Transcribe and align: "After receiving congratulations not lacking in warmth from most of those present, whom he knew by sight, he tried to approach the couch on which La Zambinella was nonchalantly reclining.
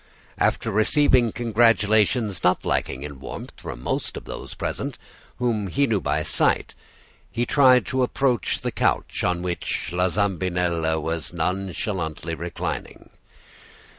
"After 0.39 0.71
receiving 0.71 1.31
congratulations 1.31 2.43
not 2.43 2.65
lacking 2.65 3.03
in 3.03 3.19
warmth 3.19 3.53
from 3.61 3.83
most 3.83 4.17
of 4.17 4.25
those 4.25 4.55
present, 4.55 4.97
whom 5.37 5.67
he 5.67 5.85
knew 5.85 6.01
by 6.01 6.23
sight, 6.23 6.73
he 7.31 7.45
tried 7.45 7.85
to 7.85 8.01
approach 8.01 8.61
the 8.61 8.71
couch 8.71 9.23
on 9.23 9.43
which 9.43 9.91
La 9.91 10.09
Zambinella 10.09 10.99
was 10.99 11.33
nonchalantly 11.33 12.33
reclining. 12.33 13.11